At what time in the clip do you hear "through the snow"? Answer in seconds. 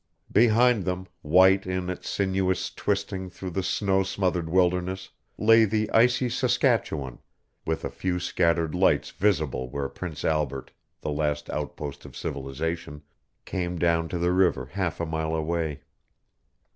3.29-4.01